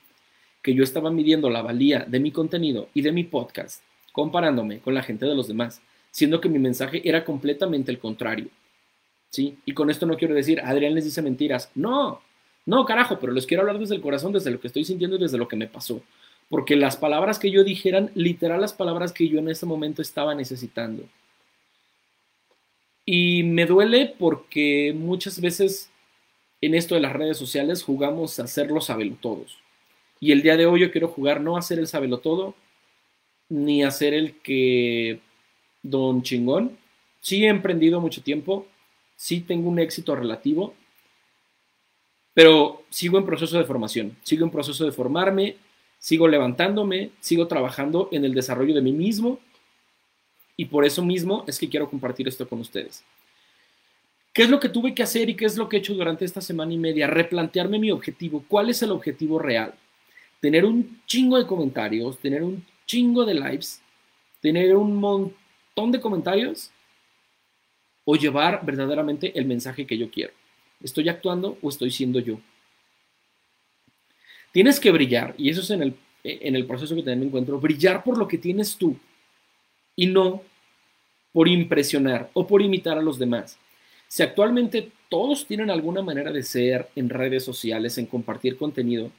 que 0.67 0.75
yo 0.75 0.83
estaba 0.83 1.09
midiendo 1.09 1.49
la 1.49 1.61
valía 1.61 1.99
de 2.09 2.19
mi 2.19 2.29
contenido 2.29 2.89
y 2.93 3.01
de 3.01 3.13
mi 3.13 3.23
podcast, 3.23 3.81
comparándome 4.11 4.79
con 4.79 4.93
la 4.93 5.01
gente 5.01 5.25
de 5.25 5.33
los 5.33 5.47
demás, 5.47 5.81
siendo 6.11 6.41
que 6.41 6.49
mi 6.49 6.59
mensaje 6.59 7.01
era 7.07 7.23
completamente 7.23 7.89
el 7.89 7.99
contrario. 7.99 8.49
¿Sí? 9.29 9.57
Y 9.63 9.73
con 9.73 9.89
esto 9.89 10.05
no 10.05 10.17
quiero 10.17 10.35
decir, 10.35 10.59
Adrián 10.59 10.93
les 10.93 11.05
dice 11.05 11.21
mentiras. 11.21 11.71
No, 11.73 12.19
no, 12.65 12.83
carajo, 12.83 13.17
pero 13.17 13.31
les 13.31 13.45
quiero 13.45 13.61
hablar 13.61 13.79
desde 13.79 13.95
el 13.95 14.01
corazón, 14.01 14.33
desde 14.33 14.51
lo 14.51 14.59
que 14.59 14.67
estoy 14.67 14.83
sintiendo 14.83 15.15
y 15.15 15.21
desde 15.21 15.37
lo 15.37 15.47
que 15.47 15.55
me 15.55 15.69
pasó. 15.69 16.01
Porque 16.49 16.75
las 16.75 16.97
palabras 16.97 17.39
que 17.39 17.49
yo 17.49 17.63
dije 17.63 17.87
eran 17.87 18.11
literal 18.13 18.59
las 18.59 18.73
palabras 18.73 19.13
que 19.13 19.29
yo 19.29 19.39
en 19.39 19.47
ese 19.47 19.65
momento 19.65 20.01
estaba 20.01 20.35
necesitando. 20.35 21.03
Y 23.05 23.43
me 23.43 23.65
duele 23.65 24.13
porque 24.19 24.93
muchas 24.93 25.39
veces 25.39 25.89
en 26.59 26.75
esto 26.75 26.95
de 26.95 27.01
las 27.01 27.13
redes 27.13 27.37
sociales 27.37 27.83
jugamos 27.83 28.37
a 28.37 28.65
los 28.65 28.85
sabelotodos. 28.87 29.65
Y 30.19 30.31
el 30.31 30.41
día 30.41 30.57
de 30.57 30.65
hoy 30.65 30.81
yo 30.81 30.91
quiero 30.91 31.07
jugar 31.07 31.41
no 31.41 31.57
a 31.57 31.61
ser 31.61 31.79
el 31.79 31.87
sabelotodo, 31.87 32.55
ni 33.49 33.83
a 33.83 33.91
ser 33.91 34.13
el 34.13 34.39
que 34.41 35.19
don 35.83 36.23
chingón. 36.23 36.77
Sí 37.21 37.45
he 37.45 37.49
emprendido 37.49 38.01
mucho 38.01 38.21
tiempo, 38.21 38.67
sí 39.15 39.41
tengo 39.41 39.69
un 39.69 39.79
éxito 39.79 40.15
relativo, 40.15 40.73
pero 42.33 42.83
sigo 42.89 43.17
en 43.17 43.25
proceso 43.25 43.57
de 43.57 43.65
formación, 43.65 44.15
sigo 44.23 44.45
en 44.45 44.51
proceso 44.51 44.85
de 44.85 44.91
formarme, 44.91 45.57
sigo 45.99 46.27
levantándome, 46.27 47.09
sigo 47.19 47.47
trabajando 47.47 48.09
en 48.11 48.25
el 48.25 48.33
desarrollo 48.33 48.75
de 48.75 48.81
mí 48.81 48.91
mismo 48.91 49.39
y 50.55 50.65
por 50.65 50.85
eso 50.85 51.03
mismo 51.03 51.43
es 51.47 51.57
que 51.57 51.69
quiero 51.69 51.89
compartir 51.89 52.27
esto 52.27 52.47
con 52.47 52.59
ustedes. 52.59 53.03
¿Qué 54.33 54.43
es 54.43 54.49
lo 54.49 54.59
que 54.59 54.69
tuve 54.69 54.93
que 54.93 55.01
hacer 55.01 55.29
y 55.29 55.35
qué 55.35 55.45
es 55.45 55.57
lo 55.57 55.67
que 55.67 55.77
he 55.77 55.79
hecho 55.79 55.95
durante 55.95 56.23
esta 56.25 56.41
semana 56.41 56.71
y 56.71 56.77
media? 56.77 57.07
Replantearme 57.07 57.79
mi 57.79 57.89
objetivo. 57.89 58.43
¿Cuál 58.47 58.69
es 58.69 58.83
el 58.83 58.91
objetivo 58.91 59.39
real? 59.39 59.73
Tener 60.39 60.65
un 60.65 61.01
chingo 61.05 61.37
de 61.37 61.47
comentarios, 61.47 62.17
tener 62.19 62.43
un 62.43 62.65
chingo 62.85 63.25
de 63.25 63.33
lives, 63.33 63.81
tener 64.41 64.75
un 64.75 64.95
montón 64.95 65.91
de 65.91 65.99
comentarios 65.99 66.71
o 68.05 68.15
llevar 68.15 68.65
verdaderamente 68.65 69.37
el 69.37 69.45
mensaje 69.45 69.85
que 69.85 69.97
yo 69.97 70.09
quiero. 70.09 70.33
¿Estoy 70.81 71.09
actuando 71.09 71.57
o 71.61 71.69
estoy 71.69 71.91
siendo 71.91 72.19
yo? 72.19 72.39
Tienes 74.51 74.79
que 74.79 74.91
brillar, 74.91 75.35
y 75.37 75.49
eso 75.49 75.61
es 75.61 75.69
en 75.71 75.81
el, 75.83 75.95
en 76.23 76.55
el 76.55 76.65
proceso 76.65 76.95
que 76.95 77.01
también 77.01 77.19
me 77.19 77.25
encuentro, 77.25 77.59
brillar 77.59 78.03
por 78.03 78.17
lo 78.17 78.27
que 78.27 78.37
tienes 78.37 78.77
tú 78.77 78.97
y 79.95 80.05
no 80.05 80.41
por 81.33 81.47
impresionar 81.47 82.29
o 82.33 82.47
por 82.47 82.61
imitar 82.61 82.97
a 82.97 83.01
los 83.01 83.19
demás. 83.19 83.59
Si 84.07 84.23
actualmente 84.23 84.91
todos 85.09 85.45
tienen 85.45 85.69
alguna 85.69 86.01
manera 86.01 86.31
de 86.31 86.43
ser 86.43 86.89
en 86.95 87.09
redes 87.09 87.43
sociales, 87.43 87.97
en 87.97 88.05
compartir 88.05 88.57
contenido, 88.57 89.11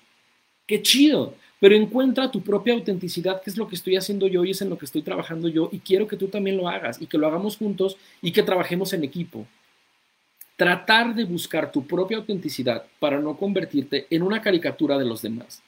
qué 0.69 0.83
chido, 0.83 1.35
pero 1.59 1.75
encuentra 1.75 2.31
tu 2.31 2.41
propia 2.43 2.75
autenticidad, 2.75 3.43
que 3.43 3.51
es 3.51 3.57
lo 3.57 3.67
que 3.67 3.75
estoy 3.75 3.97
haciendo 3.97 4.29
yo 4.29 4.45
y 4.45 4.53
es 4.53 4.63
en 4.63 4.71
lo 4.71 4.79
que 4.79 4.85
estoy 4.85 5.03
trabajando 5.03 5.49
yo 5.49 5.69
y 5.73 5.81
quiero 5.81 6.07
que 6.07 6.17
tú 6.17 6.29
también 6.29 6.57
lo 6.57 6.69
hagas 6.69 7.03
y 7.03 7.07
que 7.07 7.19
lo 7.19 7.27
hagamos 7.27 7.57
juntos 7.57 7.97
y 8.23 8.31
que 8.31 8.45
trabajemos 8.45 8.93
en 8.93 9.03
equipo. 9.03 9.45
Tratar 10.57 11.15
de 11.15 11.25
buscar 11.25 11.73
tu 11.73 11.87
propia 11.87 12.19
autenticidad 12.19 12.85
para 13.01 13.19
no 13.19 13.37
convertirte 13.37 14.07
en 14.11 14.23
una 14.23 14.43
caricatura 14.43 14.99
de 14.99 15.05
los 15.05 15.23
demás. 15.23 15.63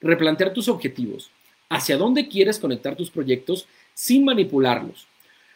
Replantear 0.00 0.52
tus 0.52 0.68
objetivos. 0.68 1.30
Hacia 1.68 1.96
dónde 1.96 2.28
quieres 2.28 2.58
conectar 2.58 2.96
tus 2.96 3.10
proyectos 3.10 3.66
sin 3.94 4.24
manipularlos. 4.24 5.06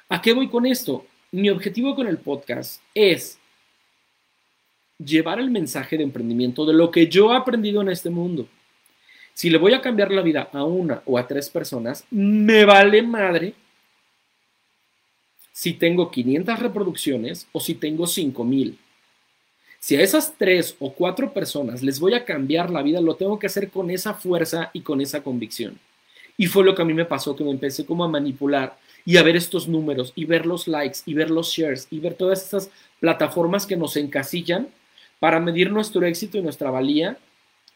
¿A 0.09 0.23
qué 0.23 0.33
voy 0.33 0.49
con 0.49 0.65
esto? 0.65 1.05
Mi 1.33 1.51
objetivo 1.51 1.95
con 1.95 2.07
el 2.07 2.19
podcast 2.19 2.81
es 2.95 3.39
llevar 4.99 5.41
el 5.41 5.51
mensaje 5.51 5.99
de 5.99 6.05
emprendimiento 6.05 6.65
de 6.65 6.73
lo 6.73 6.91
que 6.91 7.09
yo 7.09 7.33
he 7.33 7.37
aprendido 7.37 7.83
en 7.83 7.89
este 7.89 8.09
mundo. 8.09 8.49
Si 9.37 9.51
le 9.51 9.59
voy 9.59 9.75
a 9.75 9.83
cambiar 9.83 10.11
la 10.13 10.23
vida 10.23 10.49
a 10.51 10.65
una 10.65 11.03
o 11.05 11.19
a 11.19 11.27
tres 11.27 11.51
personas, 11.51 12.07
me 12.11 12.65
vale 12.65 13.03
madre 13.03 13.53
si 15.53 15.75
tengo 15.75 16.11
500 16.11 16.59
reproducciones 16.59 17.47
o 17.53 17.61
si 17.61 17.75
tengo 17.75 18.07
5000. 18.07 18.79
Si 19.79 19.95
a 19.95 20.01
esas 20.01 20.33
tres 20.39 20.75
o 20.79 20.91
cuatro 20.91 21.35
personas 21.35 21.83
les 21.83 22.01
voy 22.01 22.15
a 22.15 22.25
cambiar 22.25 22.71
la 22.71 22.81
vida, 22.81 22.99
lo 23.03 23.17
tengo 23.17 23.39
que 23.39 23.49
hacer 23.49 23.69
con 23.69 23.91
esa 23.91 24.15
fuerza 24.15 24.71
y 24.73 24.81
con 24.81 25.03
esa 25.03 25.23
convicción. 25.23 25.79
Y 26.39 26.47
fue 26.47 26.65
lo 26.65 26.75
que 26.75 26.81
a 26.81 26.87
mí 26.87 26.95
me 26.95 27.05
pasó, 27.05 27.37
que 27.37 27.45
me 27.45 27.51
empecé 27.51 27.85
como 27.85 28.05
a 28.05 28.09
manipular 28.09 28.79
y 29.05 29.19
a 29.19 29.23
ver 29.23 29.37
estos 29.37 29.69
números 29.69 30.15
y 30.17 30.25
ver 30.25 30.47
los 30.47 30.67
likes 30.67 31.01
y 31.05 31.13
ver 31.13 31.31
los 31.31 31.51
shares 31.51 31.89
y 31.91 32.01
ver 32.01 32.15
todas 32.15 32.43
estas 32.43 32.71
plataformas 33.01 33.67
que 33.67 33.77
nos 33.77 33.99
encasillan 33.99 34.69
para 35.21 35.41
medir 35.41 35.71
nuestro 35.71 36.07
éxito 36.07 36.39
y 36.39 36.43
nuestra 36.43 36.71
valía 36.71 37.19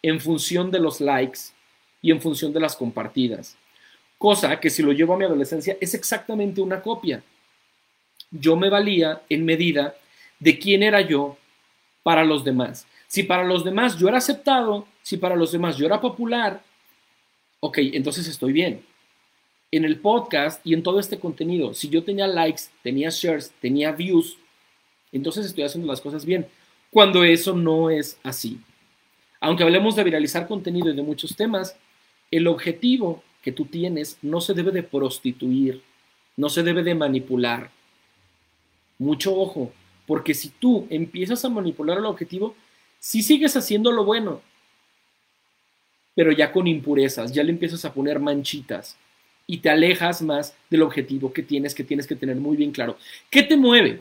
en 0.03 0.21
función 0.21 0.71
de 0.71 0.81
los 0.81 1.01
likes 1.01 1.41
y 2.03 2.11
en 2.11 2.21
función 2.21 2.53
de 2.53 2.61
las 2.61 2.77
compartidas. 2.77 3.57
Cosa 4.19 4.61
que 4.61 4.71
si 4.71 4.83
lo 4.83 4.93
llevo 4.93 5.15
a 5.15 5.17
mi 5.17 5.25
adolescencia 5.25 5.77
es 5.81 5.95
exactamente 5.95 6.61
una 6.61 6.83
copia. 6.83 7.23
Yo 8.31 8.57
me 8.57 8.69
valía 8.69 9.23
en 9.29 9.45
medida 9.45 9.95
de 10.39 10.59
quién 10.59 10.83
era 10.83 11.01
yo 11.01 11.37
para 12.03 12.25
los 12.25 12.45
demás. 12.45 12.87
Si 13.09 13.23
para 13.23 13.45
los 13.45 13.65
demás 13.65 13.99
yo 13.99 14.09
era 14.09 14.19
aceptado, 14.19 14.87
si 15.03 15.17
para 15.17 15.37
los 15.37 15.53
demás 15.53 15.77
yo 15.77 15.87
era 15.87 16.01
popular, 16.01 16.63
ok, 17.61 17.79
entonces 17.79 18.27
estoy 18.29 18.53
bien. 18.53 18.85
En 19.73 19.85
el 19.85 19.99
podcast 19.99 20.65
y 20.67 20.75
en 20.75 20.83
todo 20.83 20.99
este 20.99 21.19
contenido, 21.19 21.75
si 21.75 21.89
yo 21.89 22.03
tenía 22.03 22.27
likes, 22.27 22.63
tenía 22.83 23.09
shares, 23.11 23.53
tenía 23.61 23.93
views, 23.93 24.37
entonces 25.13 25.47
estoy 25.47 25.65
haciendo 25.65 25.91
las 25.91 26.01
cosas 26.01 26.25
bien. 26.25 26.47
Cuando 26.91 27.23
eso 27.25 27.55
no 27.55 27.91
es 27.91 28.19
así. 28.23 28.61
Aunque 29.41 29.63
hablemos 29.63 29.97
de 29.97 30.05
viralizar 30.05 30.47
contenido 30.47 30.91
y 30.91 30.97
de 30.97 31.03
muchos 31.03 31.35
temas, 31.35 31.77
el 32.31 32.47
objetivo 32.47 33.23
que 33.43 33.53
tú 33.53 33.65
tienes 33.65 34.19
no 34.23 34.41
se 34.41 34.55
debe 34.55 34.71
de 34.71 34.83
prostituir, 34.83 35.83
no 36.37 36.49
se 36.49 36.63
debe 36.63 36.83
de 36.83 36.95
manipular. 36.95 37.71
Mucho 38.99 39.35
ojo, 39.35 39.73
porque 40.07 40.35
si 40.35 40.51
tú 40.51 40.87
empiezas 40.91 41.45
a 41.45 41.49
manipular 41.49 41.99
el 41.99 42.05
objetivo, 42.05 42.55
si 42.99 43.23
sigues 43.23 43.57
haciendo 43.57 43.91
lo 43.91 44.05
bueno, 44.05 44.43
pero 46.15 46.33
ya 46.33 46.53
con 46.53 46.67
impurezas, 46.67 47.33
ya 47.33 47.43
le 47.43 47.51
empiezas 47.51 47.85
a 47.87 47.95
poner 47.95 48.19
manchitas 48.19 48.99
y 49.47 49.59
te 49.59 49.71
alejas 49.71 50.21
más 50.21 50.55
del 50.69 50.83
objetivo 50.83 51.33
que 51.33 51.43
tienes, 51.43 51.75
que 51.75 51.83
tienes 51.83 52.07
que 52.07 52.15
tener 52.15 52.37
muy 52.37 52.57
bien 52.57 52.73
claro. 52.73 52.99
¿Qué 53.31 53.43
te 53.43 53.57
mueve? 53.57 54.01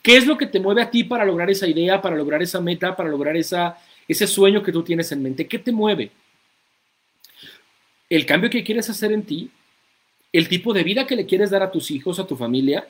¿Qué 0.00 0.16
es 0.16 0.26
lo 0.26 0.38
que 0.38 0.46
te 0.46 0.60
mueve 0.60 0.82
a 0.82 0.90
ti 0.90 1.02
para 1.02 1.24
lograr 1.24 1.50
esa 1.50 1.66
idea, 1.66 2.00
para 2.00 2.14
lograr 2.14 2.40
esa 2.40 2.60
meta, 2.60 2.94
para 2.94 3.08
lograr 3.08 3.36
esa, 3.36 3.76
ese 4.08 4.26
sueño 4.26 4.62
que 4.62 4.72
tú 4.72 4.82
tienes 4.82 5.10
en 5.12 5.22
mente? 5.22 5.46
¿Qué 5.46 5.58
te 5.58 5.72
mueve? 5.72 6.10
¿El 8.08 8.24
cambio 8.26 8.50
que 8.50 8.62
quieres 8.62 8.88
hacer 8.88 9.12
en 9.12 9.22
ti? 9.22 9.50
¿El 10.32 10.48
tipo 10.48 10.72
de 10.72 10.84
vida 10.84 11.06
que 11.06 11.16
le 11.16 11.26
quieres 11.26 11.50
dar 11.50 11.62
a 11.62 11.70
tus 11.70 11.90
hijos, 11.90 12.18
a 12.18 12.26
tu 12.26 12.36
familia? 12.36 12.88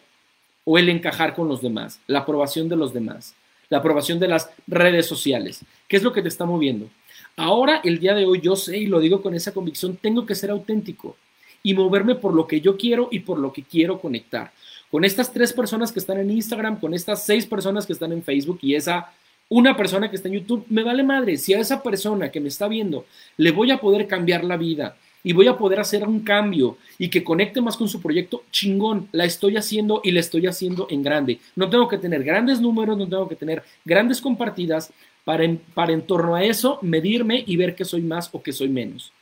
¿O 0.64 0.78
el 0.78 0.88
encajar 0.88 1.34
con 1.34 1.48
los 1.48 1.62
demás? 1.62 2.00
La 2.06 2.20
aprobación 2.20 2.68
de 2.68 2.76
los 2.76 2.92
demás. 2.92 3.34
La 3.68 3.78
aprobación 3.78 4.18
de 4.18 4.28
las 4.28 4.50
redes 4.66 5.06
sociales. 5.06 5.64
¿Qué 5.88 5.96
es 5.96 6.02
lo 6.02 6.12
que 6.12 6.22
te 6.22 6.28
está 6.28 6.44
moviendo? 6.44 6.90
Ahora, 7.36 7.80
el 7.84 7.98
día 7.98 8.14
de 8.14 8.24
hoy, 8.24 8.40
yo 8.40 8.56
sé 8.56 8.78
y 8.78 8.86
lo 8.86 9.00
digo 9.00 9.22
con 9.22 9.34
esa 9.34 9.52
convicción, 9.52 9.96
tengo 9.96 10.26
que 10.26 10.34
ser 10.34 10.50
auténtico 10.50 11.16
y 11.62 11.74
moverme 11.74 12.14
por 12.14 12.32
lo 12.32 12.46
que 12.46 12.60
yo 12.60 12.76
quiero 12.76 13.08
y 13.10 13.20
por 13.20 13.38
lo 13.38 13.52
que 13.52 13.62
quiero 13.62 14.00
conectar. 14.00 14.52
Con 14.90 15.04
estas 15.04 15.32
tres 15.32 15.52
personas 15.52 15.92
que 15.92 15.98
están 15.98 16.18
en 16.18 16.30
Instagram, 16.30 16.78
con 16.78 16.94
estas 16.94 17.24
seis 17.24 17.44
personas 17.44 17.86
que 17.86 17.92
están 17.92 18.12
en 18.12 18.22
Facebook 18.22 18.58
y 18.62 18.74
esa 18.74 19.12
una 19.48 19.76
persona 19.76 20.10
que 20.10 20.16
está 20.16 20.28
en 20.28 20.34
YouTube, 20.34 20.64
me 20.68 20.82
vale 20.82 21.02
madre. 21.02 21.36
Si 21.36 21.54
a 21.54 21.60
esa 21.60 21.82
persona 21.82 22.30
que 22.30 22.40
me 22.40 22.48
está 22.48 22.68
viendo 22.68 23.06
le 23.36 23.50
voy 23.52 23.70
a 23.70 23.78
poder 23.78 24.06
cambiar 24.06 24.44
la 24.44 24.56
vida 24.56 24.96
y 25.22 25.32
voy 25.32 25.48
a 25.48 25.56
poder 25.56 25.80
hacer 25.80 26.06
un 26.06 26.20
cambio 26.20 26.78
y 26.98 27.08
que 27.08 27.24
conecte 27.24 27.60
más 27.60 27.76
con 27.76 27.88
su 27.88 28.00
proyecto, 28.00 28.44
chingón, 28.50 29.08
la 29.12 29.24
estoy 29.24 29.56
haciendo 29.56 30.00
y 30.04 30.12
la 30.12 30.20
estoy 30.20 30.46
haciendo 30.46 30.86
en 30.90 31.02
grande. 31.02 31.40
No 31.56 31.68
tengo 31.68 31.88
que 31.88 31.98
tener 31.98 32.22
grandes 32.22 32.60
números, 32.60 32.96
no 32.96 33.08
tengo 33.08 33.28
que 33.28 33.36
tener 33.36 33.62
grandes 33.84 34.20
compartidas, 34.20 34.92
para 35.26 35.42
en, 35.42 35.58
para 35.74 35.92
en 35.92 36.02
torno 36.02 36.36
a 36.36 36.44
eso 36.44 36.78
medirme 36.82 37.42
y 37.44 37.56
ver 37.56 37.74
que 37.74 37.84
soy 37.84 38.00
más 38.00 38.30
o 38.30 38.40
que 38.40 38.52
soy 38.52 38.68
menos. 38.68 39.12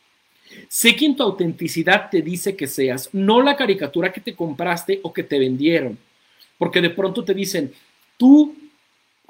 Sé 0.68 0.94
que 0.94 1.06
en 1.06 1.16
tu 1.16 1.22
autenticidad 1.22 2.10
te 2.10 2.20
dice 2.20 2.54
que 2.54 2.66
seas, 2.66 3.08
no 3.14 3.40
la 3.40 3.56
caricatura 3.56 4.12
que 4.12 4.20
te 4.20 4.34
compraste 4.34 5.00
o 5.02 5.14
que 5.14 5.22
te 5.22 5.38
vendieron, 5.38 5.96
porque 6.58 6.82
de 6.82 6.90
pronto 6.90 7.24
te 7.24 7.32
dicen, 7.32 7.72
tú, 8.18 8.54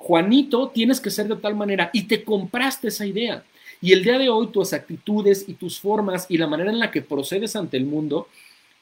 Juanito, 0.05 0.69
tienes 0.69 1.01
que 1.01 1.09
ser 1.09 1.29
de 1.29 1.37
tal 1.37 1.57
manera 1.57 1.89
y 1.95 2.03
te 2.03 2.25
compraste 2.25 2.89
esa 2.89 3.07
idea. 3.07 3.43
Y 3.81 3.93
el 3.93 4.05
día 4.05 4.19
de 4.19 4.29
hoy 4.29 4.49
tus 4.49 4.75
actitudes 4.75 5.47
y 5.49 5.55
tus 5.55 5.81
formas 5.81 6.27
y 6.29 6.37
la 6.37 6.47
manera 6.47 6.71
en 6.71 6.79
la 6.79 6.91
que 6.91 7.01
procedes 7.01 7.57
ante 7.57 7.79
el 7.79 7.87
mundo 7.87 8.29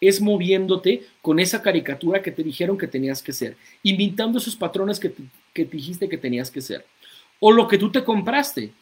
es 0.00 0.20
moviéndote 0.20 1.06
con 1.20 1.38
esa 1.38 1.62
caricatura 1.62 2.22
que 2.22 2.32
te 2.32 2.42
dijeron 2.42 2.76
que 2.76 2.88
tenías 2.88 3.22
que 3.22 3.32
ser, 3.32 3.56
invitando 3.84 4.38
esos 4.38 4.56
patrones 4.56 4.98
que 4.98 5.14
que 5.52 5.64
te 5.64 5.76
dijiste 5.76 6.08
que 6.08 6.18
tenías 6.18 6.50
que 6.50 6.60
ser 6.60 6.84
o 7.38 7.52
lo 7.52 7.68
que 7.68 7.78
tú 7.78 7.92
te 7.92 8.02
compraste. 8.02 8.72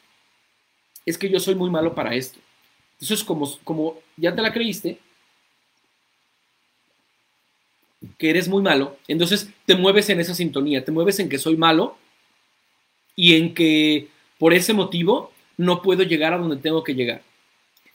Es 1.04 1.18
que 1.18 1.28
yo 1.28 1.40
soy 1.40 1.54
muy 1.54 1.68
malo 1.68 1.94
para 1.94 2.14
esto. 2.14 2.38
Entonces, 3.00 3.22
como, 3.22 3.50
como 3.64 3.98
ya 4.16 4.34
te 4.34 4.42
la 4.42 4.52
creíste, 4.52 4.98
que 8.16 8.30
eres 8.30 8.48
muy 8.48 8.62
malo, 8.62 8.96
entonces 9.08 9.50
te 9.66 9.74
mueves 9.74 10.08
en 10.08 10.20
esa 10.20 10.34
sintonía, 10.34 10.82
te 10.84 10.92
mueves 10.92 11.18
en 11.18 11.28
que 11.28 11.38
soy 11.38 11.56
malo 11.56 11.96
y 13.16 13.36
en 13.36 13.54
que 13.54 14.08
por 14.38 14.54
ese 14.54 14.72
motivo 14.72 15.32
no 15.56 15.82
puedo 15.82 16.02
llegar 16.02 16.32
a 16.32 16.38
donde 16.38 16.56
tengo 16.56 16.82
que 16.82 16.94
llegar. 16.94 17.22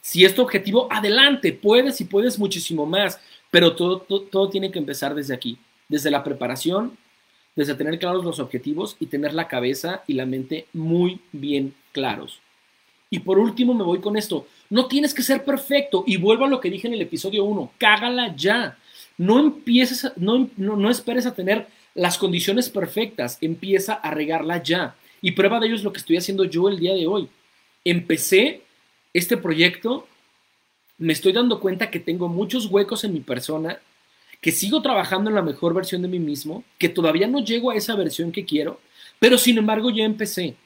Si 0.01 0.23
es 0.23 0.35
tu 0.35 0.43
objetivo, 0.43 0.87
adelante, 0.91 1.51
puedes 1.51 1.99
y 1.99 2.05
puedes 2.05 2.37
muchísimo 2.37 2.85
más, 2.85 3.19
pero 3.49 3.75
todo, 3.75 4.01
todo, 4.01 4.49
tiene 4.49 4.69
que 4.69 4.77
empezar 4.77 5.15
desde 5.15 5.33
aquí, 5.33 5.57
desde 5.89 6.11
la 6.11 6.23
preparación, 6.23 6.95
desde 7.55 7.73
tener 7.73 7.97
claros 7.97 8.23
los 8.23 8.39
objetivos 8.39 8.97
y 8.99 9.07
tener 9.07 9.33
la 9.33 9.47
cabeza 9.47 10.03
y 10.05 10.13
la 10.13 10.27
mente 10.27 10.67
muy 10.73 11.21
bien 11.31 11.73
claros. 11.91 12.39
Y 13.09 13.19
por 13.19 13.39
último 13.39 13.73
me 13.73 13.83
voy 13.83 13.99
con 13.99 14.15
esto, 14.15 14.45
no 14.69 14.87
tienes 14.87 15.13
que 15.13 15.23
ser 15.23 15.43
perfecto 15.43 16.03
y 16.05 16.17
vuelvo 16.17 16.45
a 16.45 16.49
lo 16.49 16.59
que 16.59 16.69
dije 16.69 16.87
en 16.87 16.93
el 16.93 17.01
episodio 17.01 17.43
1, 17.45 17.71
cágala 17.79 18.35
ya. 18.35 18.77
No 19.17 19.39
empieces, 19.39 20.11
no, 20.17 20.49
no, 20.57 20.75
no 20.75 20.91
esperes 20.91 21.25
a 21.25 21.33
tener 21.33 21.67
las 21.95 22.19
condiciones 22.19 22.69
perfectas, 22.69 23.39
empieza 23.41 23.93
a 23.93 24.11
regarla 24.11 24.61
ya. 24.61 24.95
Y 25.25 25.31
prueba 25.31 25.59
de 25.59 25.65
ello 25.65 25.75
es 25.75 25.83
lo 25.83 25.91
que 25.91 25.97
estoy 25.97 26.17
haciendo 26.17 26.43
yo 26.43 26.69
el 26.69 26.77
día 26.77 26.93
de 26.93 27.07
hoy. 27.07 27.27
Empecé 27.83 28.61
este 29.11 29.37
proyecto, 29.37 30.07
me 30.99 31.13
estoy 31.13 31.33
dando 31.33 31.59
cuenta 31.59 31.89
que 31.89 31.99
tengo 31.99 32.27
muchos 32.27 32.67
huecos 32.67 33.03
en 33.05 33.13
mi 33.13 33.21
persona, 33.21 33.79
que 34.39 34.51
sigo 34.51 34.83
trabajando 34.83 35.31
en 35.31 35.35
la 35.35 35.41
mejor 35.41 35.73
versión 35.73 36.03
de 36.03 36.09
mí 36.09 36.19
mismo, 36.19 36.63
que 36.77 36.89
todavía 36.89 37.25
no 37.25 37.43
llego 37.43 37.71
a 37.71 37.75
esa 37.75 37.95
versión 37.95 38.31
que 38.31 38.45
quiero, 38.45 38.79
pero 39.17 39.39
sin 39.39 39.57
embargo 39.57 39.89
ya 39.89 40.03
empecé. 40.03 40.57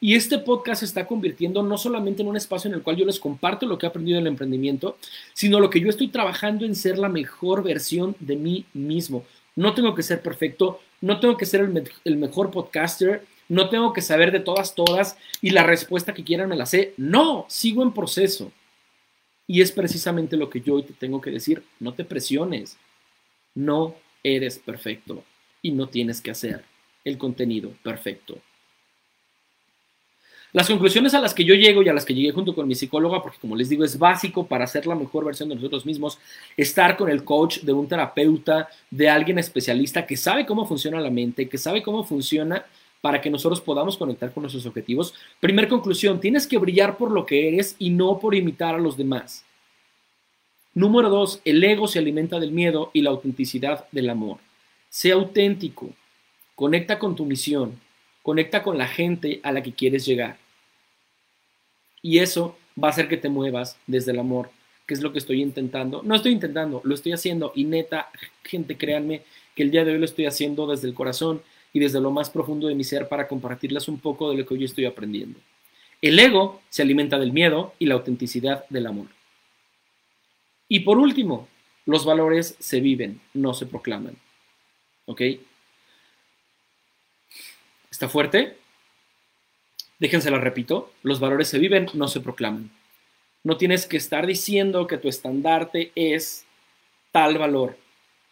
Y 0.00 0.14
este 0.14 0.38
podcast 0.38 0.80
se 0.80 0.86
está 0.86 1.06
convirtiendo 1.06 1.62
no 1.62 1.76
solamente 1.76 2.22
en 2.22 2.28
un 2.28 2.38
espacio 2.38 2.68
en 2.70 2.74
el 2.76 2.82
cual 2.82 2.96
yo 2.96 3.04
les 3.04 3.20
comparto 3.20 3.66
lo 3.66 3.76
que 3.76 3.84
he 3.84 3.90
aprendido 3.90 4.16
en 4.16 4.22
el 4.22 4.32
emprendimiento, 4.32 4.96
sino 5.34 5.60
lo 5.60 5.68
que 5.68 5.80
yo 5.80 5.90
estoy 5.90 6.08
trabajando 6.08 6.64
en 6.64 6.74
ser 6.74 6.96
la 6.96 7.10
mejor 7.10 7.62
versión 7.62 8.16
de 8.18 8.36
mí 8.36 8.64
mismo. 8.72 9.26
No 9.56 9.74
tengo 9.74 9.94
que 9.94 10.02
ser 10.02 10.22
perfecto, 10.22 10.80
no 11.02 11.20
tengo 11.20 11.36
que 11.36 11.44
ser 11.44 11.60
el, 11.60 11.90
el 12.06 12.16
mejor 12.16 12.50
podcaster, 12.50 13.22
no 13.48 13.68
tengo 13.68 13.92
que 13.92 14.02
saber 14.02 14.32
de 14.32 14.40
todas, 14.40 14.74
todas 14.74 15.16
y 15.40 15.50
la 15.50 15.62
respuesta 15.62 16.14
que 16.14 16.24
quieran 16.24 16.48
me 16.48 16.56
la 16.56 16.66
sé. 16.66 16.94
No, 16.96 17.46
sigo 17.48 17.82
en 17.82 17.92
proceso. 17.92 18.52
Y 19.46 19.60
es 19.60 19.70
precisamente 19.70 20.36
lo 20.36 20.50
que 20.50 20.60
yo 20.60 20.74
hoy 20.74 20.82
te 20.82 20.92
tengo 20.92 21.20
que 21.20 21.30
decir. 21.30 21.62
No 21.78 21.94
te 21.94 22.04
presiones. 22.04 22.76
No 23.54 23.94
eres 24.22 24.58
perfecto 24.58 25.22
y 25.62 25.70
no 25.70 25.88
tienes 25.88 26.20
que 26.20 26.32
hacer 26.32 26.64
el 27.04 27.16
contenido 27.16 27.72
perfecto. 27.82 28.38
Las 30.52 30.68
conclusiones 30.68 31.12
a 31.12 31.20
las 31.20 31.34
que 31.34 31.44
yo 31.44 31.54
llego 31.54 31.82
y 31.82 31.88
a 31.88 31.92
las 31.92 32.04
que 32.04 32.14
llegué 32.14 32.32
junto 32.32 32.54
con 32.54 32.66
mi 32.66 32.74
psicóloga, 32.74 33.22
porque 33.22 33.38
como 33.38 33.56
les 33.56 33.68
digo, 33.68 33.84
es 33.84 33.98
básico 33.98 34.46
para 34.46 34.66
ser 34.66 34.86
la 34.86 34.94
mejor 34.94 35.24
versión 35.24 35.48
de 35.48 35.54
nosotros 35.54 35.84
mismos, 35.84 36.18
estar 36.56 36.96
con 36.96 37.10
el 37.10 37.24
coach 37.24 37.60
de 37.60 37.72
un 37.72 37.86
terapeuta, 37.86 38.68
de 38.90 39.08
alguien 39.08 39.38
especialista 39.38 40.06
que 40.06 40.16
sabe 40.16 40.46
cómo 40.46 40.66
funciona 40.66 41.00
la 41.00 41.10
mente, 41.10 41.48
que 41.48 41.58
sabe 41.58 41.82
cómo 41.82 42.04
funciona 42.04 42.64
para 43.00 43.20
que 43.20 43.30
nosotros 43.30 43.60
podamos 43.60 43.96
conectar 43.96 44.32
con 44.32 44.42
nuestros 44.42 44.66
objetivos. 44.66 45.14
Primer 45.40 45.68
conclusión, 45.68 46.20
tienes 46.20 46.46
que 46.46 46.58
brillar 46.58 46.96
por 46.96 47.10
lo 47.10 47.26
que 47.26 47.48
eres 47.48 47.76
y 47.78 47.90
no 47.90 48.18
por 48.18 48.34
imitar 48.34 48.74
a 48.74 48.78
los 48.78 48.96
demás. 48.96 49.44
Número 50.74 51.08
dos, 51.08 51.40
el 51.44 51.62
ego 51.64 51.88
se 51.88 51.98
alimenta 51.98 52.38
del 52.38 52.52
miedo 52.52 52.90
y 52.92 53.00
la 53.00 53.10
autenticidad 53.10 53.86
del 53.92 54.10
amor. 54.10 54.38
Sea 54.90 55.14
auténtico, 55.14 55.90
conecta 56.54 56.98
con 56.98 57.16
tu 57.16 57.24
misión, 57.24 57.80
conecta 58.22 58.62
con 58.62 58.76
la 58.76 58.86
gente 58.86 59.40
a 59.42 59.52
la 59.52 59.62
que 59.62 59.72
quieres 59.72 60.04
llegar. 60.04 60.36
Y 62.02 62.18
eso 62.18 62.58
va 62.82 62.88
a 62.88 62.90
hacer 62.90 63.08
que 63.08 63.16
te 63.16 63.28
muevas 63.28 63.78
desde 63.86 64.12
el 64.12 64.18
amor, 64.18 64.50
que 64.86 64.94
es 64.94 65.00
lo 65.00 65.12
que 65.12 65.18
estoy 65.18 65.42
intentando. 65.42 66.02
No 66.02 66.14
estoy 66.14 66.32
intentando, 66.32 66.80
lo 66.84 66.94
estoy 66.94 67.12
haciendo. 67.12 67.52
Y 67.54 67.64
neta, 67.64 68.10
gente, 68.44 68.76
créanme 68.76 69.22
que 69.54 69.62
el 69.62 69.70
día 69.70 69.84
de 69.84 69.92
hoy 69.92 69.98
lo 69.98 70.04
estoy 70.04 70.26
haciendo 70.26 70.66
desde 70.66 70.88
el 70.88 70.94
corazón 70.94 71.42
y 71.72 71.80
desde 71.80 72.00
lo 72.00 72.10
más 72.10 72.30
profundo 72.30 72.68
de 72.68 72.74
mi 72.74 72.84
ser 72.84 73.08
para 73.08 73.28
compartirles 73.28 73.88
un 73.88 73.98
poco 73.98 74.30
de 74.30 74.38
lo 74.38 74.46
que 74.46 74.54
hoy 74.54 74.64
estoy 74.64 74.84
aprendiendo. 74.84 75.38
El 76.02 76.18
ego 76.18 76.62
se 76.68 76.82
alimenta 76.82 77.18
del 77.18 77.32
miedo 77.32 77.74
y 77.78 77.86
la 77.86 77.94
autenticidad 77.94 78.66
del 78.68 78.86
amor. 78.86 79.08
Y 80.68 80.80
por 80.80 80.98
último, 80.98 81.48
los 81.84 82.04
valores 82.04 82.56
se 82.58 82.80
viven, 82.80 83.20
no 83.34 83.54
se 83.54 83.66
proclaman. 83.66 84.16
¿Ok? 85.06 85.22
¿Está 87.90 88.08
fuerte? 88.08 88.56
Déjense 89.98 90.30
la 90.30 90.38
repito, 90.38 90.92
los 91.02 91.20
valores 91.20 91.48
se 91.48 91.58
viven, 91.58 91.86
no 91.94 92.08
se 92.08 92.20
proclaman. 92.20 92.70
No 93.42 93.56
tienes 93.56 93.86
que 93.86 93.96
estar 93.96 94.26
diciendo 94.26 94.86
que 94.86 94.98
tu 94.98 95.08
estandarte 95.08 95.92
es 95.94 96.44
tal 97.12 97.38
valor, 97.38 97.78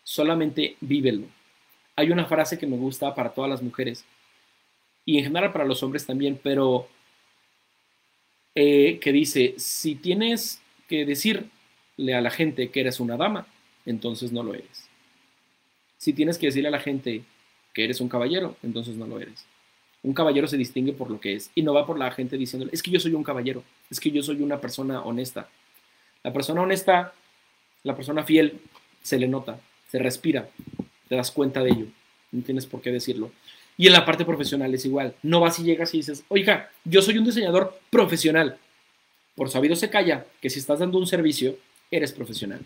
solamente 0.03 0.77
vívelo. 0.81 1.27
Hay 1.97 2.11
una 2.11 2.27
frase 2.27 2.59
que 2.59 2.67
me 2.67 2.77
gusta 2.77 3.15
para 3.15 3.31
todas 3.31 3.51
las 3.51 3.63
mujeres 3.63 4.05
y 5.05 5.19
en 5.19 5.25
general 5.25 5.53
para 5.53 5.65
los 5.65 5.83
hombres 5.83 6.07
también, 6.07 6.39
pero 6.43 6.89
eh, 8.55 8.99
que 9.01 9.13
dice, 9.13 9.55
si 9.59 9.95
tienes 9.95 10.61
que 10.89 11.05
decirle 11.05 12.15
a 12.15 12.21
la 12.21 12.31
gente 12.31 12.71
que 12.71 12.81
eres 12.81 13.01
una 13.01 13.17
dama, 13.17 13.47
entonces 13.87 14.33
no 14.33 14.43
lo 14.43 14.55
eres. 14.55 14.89
Si 15.99 16.13
tienes 16.13 16.39
que 16.39 16.47
decirle 16.47 16.69
a 16.69 16.73
la 16.73 16.81
gente 16.81 17.23
que 17.73 17.85
eres 17.85 18.01
un 18.01 18.09
caballero, 18.09 18.57
entonces 18.63 18.97
no 18.97 19.07
lo 19.07 19.21
eres. 19.21 19.45
Un 20.03 20.15
caballero 20.15 20.47
se 20.47 20.57
distingue 20.57 20.93
por 20.93 21.11
lo 21.11 21.21
que 21.21 21.35
es 21.35 21.51
y 21.55 21.63
no 21.63 21.75
va 21.75 21.87
por 21.87 21.99
la 21.99 22.11
gente 22.11 22.37
diciéndole, 22.37 22.71
es 22.73 22.83
que 22.83 22.91
yo 22.91 23.01
soy 23.01 23.15
un 23.15 23.25
caballero, 23.25 23.63
es 23.91 24.01
que 24.01 24.11
yo 24.11 24.23
soy 24.23 24.43
una 24.43 24.61
persona 24.61 25.03
honesta. 25.03 25.49
La 26.23 26.33
persona 26.33 26.63
honesta, 26.63 27.15
la 27.83 27.97
persona 27.97 28.23
fiel, 28.23 28.61
se 29.03 29.19
le 29.19 29.29
nota, 29.29 29.59
se 29.91 29.99
respira, 29.99 30.49
te 31.09 31.17
das 31.17 31.31
cuenta 31.31 31.63
de 31.63 31.71
ello, 31.71 31.87
no 32.33 32.43
tienes 32.43 32.67
por 32.67 32.81
qué 32.81 32.91
decirlo. 32.91 33.31
Y 33.77 33.87
en 33.89 33.93
la 33.93 34.05
parte 34.05 34.25
profesional 34.25 34.73
es 34.73 34.85
igual, 34.85 35.15
no 35.23 35.41
vas 35.41 35.59
y 35.59 35.65
llegas 35.65 35.93
y 35.95 35.99
dices, 35.99 36.25
oiga, 36.29 36.71
yo 36.85 37.03
soy 37.03 37.19
un 37.19 37.25
diseñador 37.25 37.79
profesional. 37.91 38.59
Por 39.35 39.51
sabido 39.51 39.75
se 39.75 39.91
calla 39.91 40.27
que 40.41 40.51
si 40.51 40.61
estás 40.61 40.79
dando 40.79 40.99
un 40.99 41.07
servicio, 41.07 41.57
eres 41.91 42.13
profesional. 42.13 42.61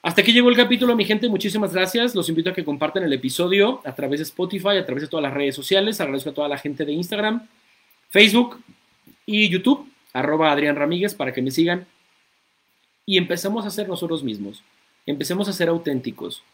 Hasta 0.00 0.22
aquí 0.22 0.32
llegó 0.32 0.48
el 0.48 0.56
capítulo, 0.56 0.94
mi 0.94 1.04
gente. 1.04 1.28
Muchísimas 1.28 1.72
gracias. 1.72 2.14
Los 2.14 2.28
invito 2.28 2.50
a 2.50 2.54
que 2.54 2.64
compartan 2.64 3.02
el 3.02 3.12
episodio 3.12 3.80
a 3.84 3.94
través 3.94 4.20
de 4.20 4.24
Spotify, 4.24 4.76
a 4.76 4.86
través 4.86 5.02
de 5.02 5.08
todas 5.08 5.22
las 5.22 5.34
redes 5.34 5.56
sociales. 5.56 6.00
Agradezco 6.00 6.30
a 6.30 6.34
toda 6.34 6.48
la 6.48 6.56
gente 6.56 6.84
de 6.84 6.92
Instagram, 6.92 7.46
Facebook 8.08 8.62
y 9.26 9.48
YouTube, 9.48 9.90
arroba 10.12 10.52
Adrián 10.52 10.76
Ramírez, 10.76 11.14
para 11.14 11.32
que 11.32 11.42
me 11.42 11.50
sigan. 11.50 11.86
Y 13.06 13.18
empecemos 13.18 13.66
a 13.66 13.70
ser 13.70 13.88
nosotros 13.88 14.22
mismos. 14.22 14.62
Empecemos 15.04 15.48
a 15.48 15.52
ser 15.52 15.68
auténticos. 15.68 16.44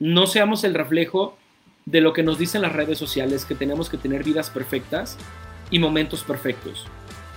No 0.00 0.26
seamos 0.26 0.64
el 0.64 0.72
reflejo 0.72 1.36
de 1.84 2.00
lo 2.00 2.14
que 2.14 2.22
nos 2.22 2.38
dicen 2.38 2.62
las 2.62 2.72
redes 2.72 2.96
sociales, 2.96 3.44
que 3.44 3.54
tenemos 3.54 3.90
que 3.90 3.98
tener 3.98 4.24
vidas 4.24 4.48
perfectas 4.48 5.18
y 5.70 5.78
momentos 5.78 6.24
perfectos. 6.24 6.86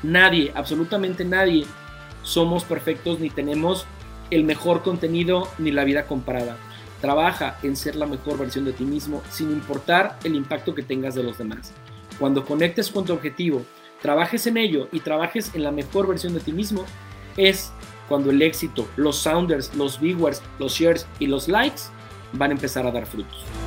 Nadie, 0.02 0.50
absolutamente 0.56 1.26
nadie, 1.26 1.66
somos 2.24 2.64
perfectos 2.64 3.20
ni 3.20 3.30
tenemos 3.30 3.86
el 4.32 4.46
mejor 4.46 4.82
contenido 4.82 5.50
ni 5.58 5.72
la 5.72 5.84
vida 5.84 6.06
comparada. 6.06 6.56
Trabaja 7.02 7.58
en 7.64 7.76
ser 7.76 7.98
la 7.98 8.06
mejor 8.06 8.38
versión 8.38 8.64
de 8.64 8.72
ti 8.72 8.86
mismo 8.86 9.22
sin 9.30 9.52
importar 9.52 10.18
el 10.24 10.34
impacto 10.34 10.74
que 10.74 10.84
tengas 10.84 11.16
de 11.16 11.24
los 11.24 11.38
demás. 11.38 11.74
Cuando 12.18 12.46
conectes 12.46 12.90
con 12.90 13.04
tu 13.04 13.12
objetivo, 13.12 13.66
trabajes 14.02 14.48
en 14.48 14.56
ello 14.56 14.88
y 14.94 15.02
trabajes 15.02 15.54
en 15.54 15.64
la 15.64 15.72
mejor 15.72 16.08
versión 16.08 16.34
de 16.34 16.40
ti 16.40 16.54
mismo, 16.54 16.86
es 17.36 17.74
cuando 18.08 18.30
el 18.30 18.42
éxito, 18.42 18.88
los 18.96 19.18
sounders, 19.18 19.76
los 19.76 20.00
viewers, 20.00 20.42
los 20.60 20.76
shares 20.76 21.06
y 21.20 21.28
los 21.28 21.50
likes 21.50 21.82
van 22.34 22.52
a 22.52 22.54
empezar 22.54 22.86
a 22.86 22.92
dar 22.92 23.06
frutos. 23.06 23.63